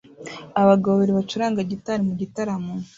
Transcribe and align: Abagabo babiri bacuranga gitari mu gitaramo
Abagabo 0.61 0.93
babiri 0.95 1.17
bacuranga 1.19 1.67
gitari 1.71 2.01
mu 2.07 2.13
gitaramo 2.21 2.73